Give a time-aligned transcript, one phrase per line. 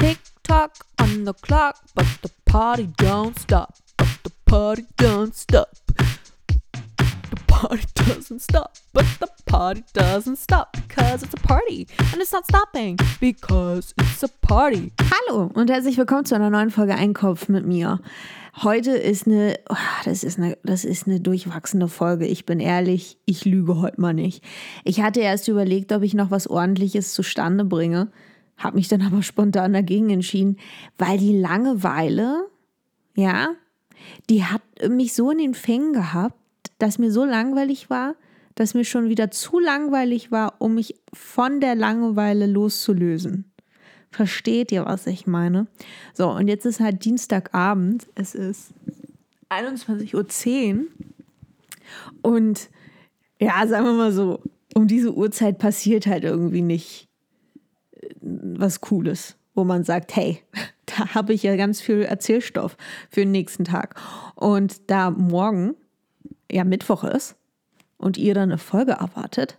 [0.00, 3.74] Tick tock on the clock, but the party don't stop.
[3.98, 5.68] But the party don't stop.
[6.96, 12.32] The party doesn't stop, but the party doesn't stop because it's a party and it's
[12.32, 14.90] not stopping because it's a party.
[15.02, 18.00] Hallo und herzlich willkommen zu einer neuen Folge Einkopf mit mir.
[18.62, 19.76] Heute ist eine, oh,
[20.06, 22.26] das ist eine, das ist eine durchwachsene Folge.
[22.26, 24.42] Ich bin ehrlich, ich lüge heute mal nicht.
[24.84, 28.10] Ich hatte erst überlegt, ob ich noch was Ordentliches zustande bringe,
[28.60, 30.58] habe mich dann aber spontan dagegen entschieden,
[30.98, 32.48] weil die Langeweile,
[33.16, 33.50] ja,
[34.28, 36.36] die hat mich so in den Fängen gehabt,
[36.78, 38.14] dass mir so langweilig war,
[38.54, 43.50] dass mir schon wieder zu langweilig war, um mich von der Langeweile loszulösen.
[44.10, 45.66] Versteht ihr, was ich meine?
[46.14, 48.08] So, und jetzt ist halt Dienstagabend.
[48.16, 48.72] Es ist
[49.50, 50.86] 21.10 Uhr.
[52.22, 52.70] Und
[53.38, 54.40] ja, sagen wir mal so,
[54.74, 57.09] um diese Uhrzeit passiert halt irgendwie nicht
[58.60, 60.42] was Cooles, wo man sagt, hey,
[60.86, 62.76] da habe ich ja ganz viel Erzählstoff
[63.10, 64.00] für den nächsten Tag.
[64.34, 65.74] Und da morgen
[66.50, 67.36] ja Mittwoch ist
[67.98, 69.58] und ihr dann eine Folge erwartet,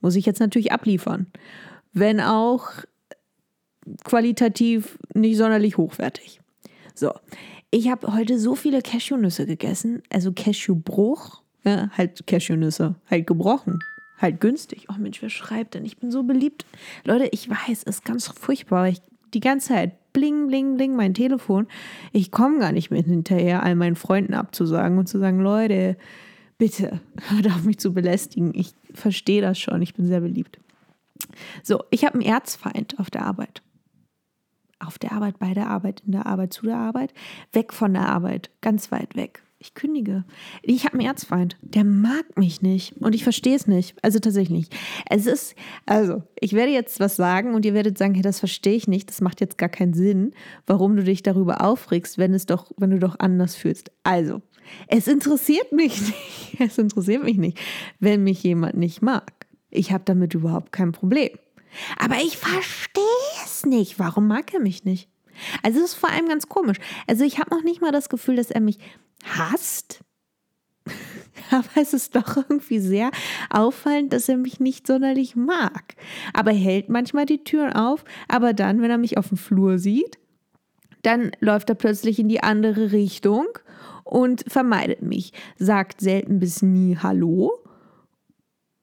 [0.00, 1.26] muss ich jetzt natürlich abliefern.
[1.92, 2.70] Wenn auch
[4.04, 6.40] qualitativ nicht sonderlich hochwertig.
[6.94, 7.12] So,
[7.70, 13.78] ich habe heute so viele Cashewnüsse gegessen, also Cashewbruch, ja, halt Cashewnüsse, halt gebrochen,
[14.22, 14.86] halt günstig.
[14.88, 15.84] Oh Mensch, wer schreibt denn?
[15.84, 16.64] Ich bin so beliebt.
[17.04, 18.88] Leute, ich weiß, es ist ganz furchtbar.
[18.88, 19.00] Ich
[19.34, 21.66] die ganze Zeit bling, bling, bling mein Telefon.
[22.12, 25.96] Ich komme gar nicht mehr hinterher, all meinen Freunden abzusagen und zu sagen, Leute,
[26.58, 28.52] bitte, hört auf mich zu belästigen.
[28.54, 30.58] Ich verstehe das schon, ich bin sehr beliebt.
[31.62, 33.62] So, ich habe einen Erzfeind auf der Arbeit
[34.84, 37.14] auf der Arbeit, bei der Arbeit, in der Arbeit, zu der Arbeit,
[37.52, 39.42] weg von der Arbeit, ganz weit weg.
[39.62, 40.24] Ich kündige.
[40.62, 41.56] Ich habe einen Erzfeind.
[41.60, 42.96] Der mag mich nicht.
[42.96, 43.94] Und ich verstehe es nicht.
[44.02, 44.76] Also tatsächlich nicht.
[45.08, 45.54] Es ist,
[45.86, 49.08] also, ich werde jetzt was sagen und ihr werdet sagen, hey, das verstehe ich nicht.
[49.08, 50.32] Das macht jetzt gar keinen Sinn,
[50.66, 53.92] warum du dich darüber aufregst, wenn es doch, wenn du doch anders fühlst.
[54.02, 54.42] Also,
[54.88, 56.56] es interessiert mich nicht.
[56.58, 57.60] Es interessiert mich nicht,
[58.00, 59.32] wenn mich jemand nicht mag.
[59.70, 61.30] Ich habe damit überhaupt kein Problem.
[62.00, 63.04] Aber ich verstehe
[63.44, 64.00] es nicht.
[64.00, 65.08] Warum mag er mich nicht?
[65.62, 66.78] Also es ist vor allem ganz komisch.
[67.06, 68.78] Also ich habe noch nicht mal das Gefühl, dass er mich
[69.22, 70.00] hasst.
[71.50, 73.10] Aber es ist doch irgendwie sehr
[73.50, 75.94] auffallend, dass er mich nicht sonderlich mag.
[76.32, 79.78] Aber er hält manchmal die Türen auf, aber dann, wenn er mich auf dem Flur
[79.78, 80.18] sieht,
[81.02, 83.46] dann läuft er plötzlich in die andere Richtung
[84.04, 87.52] und vermeidet mich, sagt selten bis nie Hallo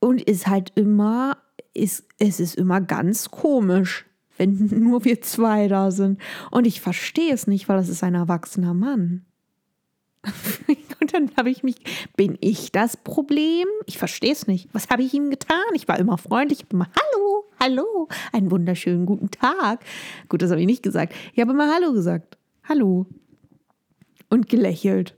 [0.00, 1.36] und ist halt immer
[1.74, 4.06] ist, es ist immer ganz komisch,
[4.36, 6.20] wenn nur wir zwei da sind.
[6.50, 9.26] Und ich verstehe es nicht, weil das ist ein erwachsener Mann.
[11.00, 11.76] Und dann habe ich mich,
[12.16, 13.66] bin ich das Problem?
[13.86, 14.68] Ich verstehe es nicht.
[14.72, 15.58] Was habe ich ihm getan?
[15.74, 19.84] Ich war immer freundlich, ich immer Hallo, Hallo, einen wunderschönen guten Tag.
[20.28, 21.14] Gut, das habe ich nicht gesagt.
[21.32, 22.38] Ich habe immer Hallo gesagt.
[22.68, 23.06] Hallo.
[24.30, 25.14] Und gelächelt.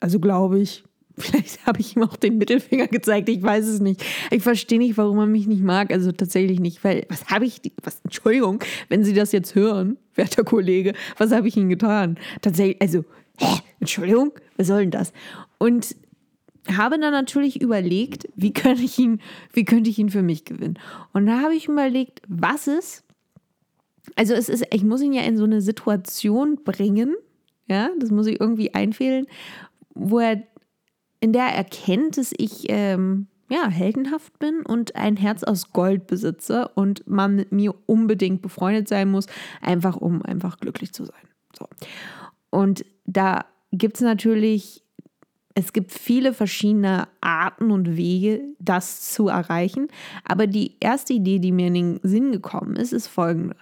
[0.00, 0.84] Also glaube ich.
[1.18, 4.04] Vielleicht habe ich ihm auch den Mittelfinger gezeigt, ich weiß es nicht.
[4.30, 5.92] Ich verstehe nicht, warum er mich nicht mag.
[5.92, 10.44] Also tatsächlich nicht, weil was habe ich, was, Entschuldigung, wenn Sie das jetzt hören, werter
[10.44, 12.18] Kollege, was habe ich Ihnen getan?
[12.42, 13.04] Tatsächlich, also,
[13.38, 15.12] hä, Entschuldigung, was soll denn das?
[15.58, 15.96] Und
[16.68, 19.20] habe dann natürlich überlegt, wie könnte ich ihn,
[19.52, 20.78] wie könnte ich ihn für mich gewinnen?
[21.12, 23.04] Und da habe ich überlegt, was ist,
[24.16, 27.14] also es ist, ich muss ihn ja in so eine Situation bringen,
[27.66, 29.26] ja, das muss ich irgendwie einfehlen,
[29.94, 30.42] wo er
[31.20, 36.06] in der er erkennt, dass ich ähm, ja, heldenhaft bin und ein Herz aus Gold
[36.06, 39.26] besitze und man mit mir unbedingt befreundet sein muss,
[39.60, 41.28] einfach um einfach glücklich zu sein.
[41.58, 41.66] So.
[42.50, 44.84] Und da gibt es natürlich,
[45.54, 49.88] es gibt viele verschiedene Arten und Wege, das zu erreichen.
[50.24, 53.56] Aber die erste Idee, die mir in den Sinn gekommen ist, ist folgende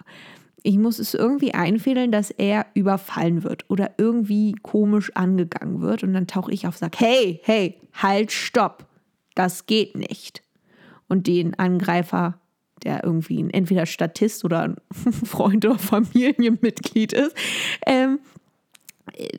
[0.63, 6.03] ich muss es irgendwie einfädeln, dass er überfallen wird oder irgendwie komisch angegangen wird.
[6.03, 8.85] Und dann tauche ich auf und sage, hey, hey, halt, stopp,
[9.35, 10.43] das geht nicht.
[11.07, 12.39] Und den Angreifer,
[12.83, 14.75] der irgendwie ein entweder Statist oder ein
[15.25, 17.35] Freund oder Familienmitglied ist,
[17.85, 18.19] ähm,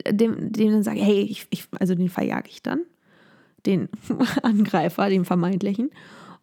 [0.09, 2.81] dem, dem dann sage, hey, ich, ich, also den verjage ich dann,
[3.65, 3.89] den
[4.43, 5.91] Angreifer, den vermeintlichen.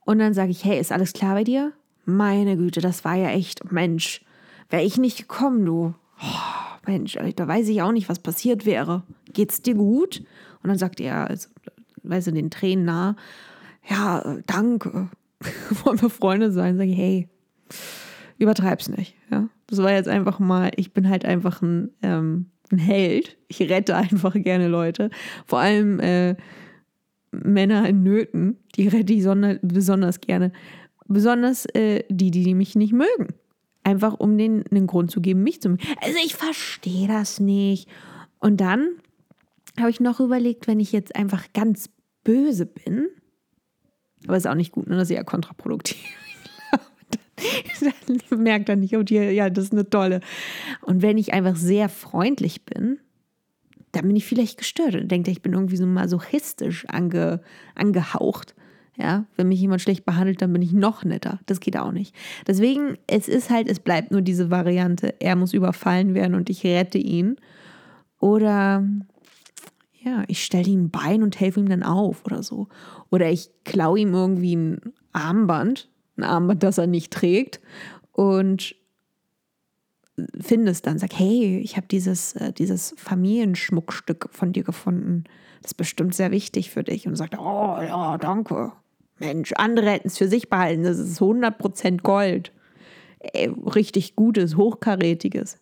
[0.05, 1.73] Und dann sage ich, hey, ist alles klar bei dir?
[2.05, 4.23] Meine Güte, das war ja echt, Mensch,
[4.70, 5.94] Wäre ich nicht gekommen, du.
[6.20, 9.03] Oh, Mensch, da weiß ich auch nicht, was passiert wäre.
[9.32, 10.23] Geht's dir gut?
[10.62, 11.49] Und dann sagt er, also,
[12.03, 13.17] weißt du, den Tränen nah,
[13.88, 15.09] ja, danke.
[15.85, 16.76] Wollen wir Freunde sein?
[16.76, 17.29] Sag ich, hey,
[18.38, 19.15] übertreib's nicht.
[19.31, 19.49] Ja?
[19.67, 23.37] Das war jetzt einfach mal, ich bin halt einfach ein, ähm, ein Held.
[23.49, 25.11] Ich rette einfach gerne Leute.
[25.47, 26.37] Vor allem äh,
[27.31, 29.25] Männer in Nöten, die rette ich
[29.62, 30.53] besonders gerne.
[31.06, 33.35] Besonders äh, die, die mich nicht mögen.
[33.88, 35.79] Einfach um denen einen Grund zu geben, mich zu.
[36.02, 37.88] Also ich verstehe das nicht.
[38.38, 38.87] Und dann
[39.79, 41.88] habe ich noch überlegt, wenn ich jetzt einfach ganz
[42.23, 43.08] böse bin,
[44.26, 44.96] aber ist auch nicht gut, ne?
[44.96, 45.96] das ist ja kontraproduktiv.
[47.81, 50.20] dann merkt er nicht, oh, die, ja, das ist eine tolle.
[50.82, 52.99] Und wenn ich einfach sehr freundlich bin,
[53.93, 57.40] dann bin ich vielleicht gestört und denke, ich bin irgendwie so masochistisch ange,
[57.75, 58.55] angehaucht.
[59.00, 61.39] Ja, wenn mich jemand schlecht behandelt, dann bin ich noch netter.
[61.47, 62.17] Das geht auch nicht.
[62.49, 66.65] Deswegen, es ist halt, es bleibt nur diese Variante, er muss überfallen werden und ich
[66.65, 67.37] rette ihn.
[68.19, 68.85] Oder
[70.03, 72.67] ja, ich stelle ihm ein Bein und helfe ihm dann auf oder so.
[73.11, 74.81] Oder ich klaue ihm irgendwie ein
[75.12, 77.61] Armband, ein Armband, das er nicht trägt
[78.11, 78.75] und
[80.41, 85.25] finde es dann, sag, hey, ich habe dieses, äh, dieses Familienschmuckstück von dir gefunden.
[85.62, 87.06] Das ist bestimmt sehr wichtig für dich.
[87.06, 88.73] Und sagt, oh ja, danke.
[89.19, 90.85] Mensch, andere hätten es für sich behalten.
[90.85, 92.53] Das ist 100% Gold.
[93.20, 95.59] Ey, richtig gutes, hochkarätiges.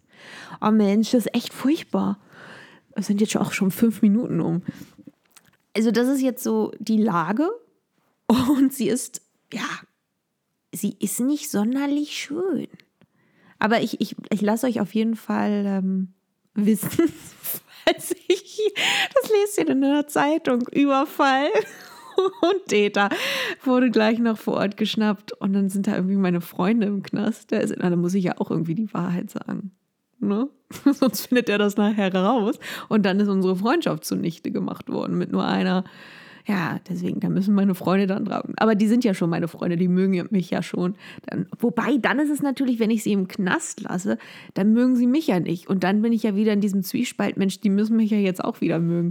[0.60, 2.18] Oh Mensch, das ist echt furchtbar.
[2.92, 4.62] Es sind jetzt auch schon fünf Minuten um.
[5.74, 7.48] Also das ist jetzt so die Lage.
[8.26, 9.22] Und sie ist,
[9.52, 9.68] ja,
[10.72, 12.68] sie ist nicht sonderlich schön.
[13.58, 16.14] Aber ich, ich, ich lasse euch auf jeden Fall ähm,
[16.54, 16.90] wissen,
[17.84, 18.74] falls ich,
[19.14, 21.48] das lest ihr in der Zeitung, Überfall
[22.42, 23.08] und Täter
[23.64, 27.52] wurde gleich noch vor Ort geschnappt und dann sind da irgendwie meine Freunde im Knast.
[27.52, 29.72] Da, ist, da muss ich ja auch irgendwie die Wahrheit sagen.
[30.18, 30.48] Ne?
[30.92, 32.58] Sonst findet er das nachher raus
[32.88, 35.84] und dann ist unsere Freundschaft zunichte gemacht worden mit nur einer
[36.48, 38.44] ja, deswegen, da müssen meine Freunde dann drauf.
[38.56, 40.94] Aber die sind ja schon meine Freunde, die mögen mich ja schon.
[41.26, 44.16] Dann, wobei, dann ist es natürlich, wenn ich sie im Knast lasse,
[44.54, 45.68] dann mögen sie mich ja nicht.
[45.68, 48.44] Und dann bin ich ja wieder in diesem Zwiespalt, Mensch, die müssen mich ja jetzt
[48.44, 49.10] auch wieder mögen.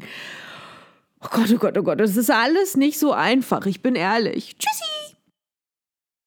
[1.26, 3.66] Oh Gott, oh Gott, oh Gott, das ist alles nicht so einfach.
[3.66, 4.56] Ich bin ehrlich.
[4.60, 4.95] Tschüssi!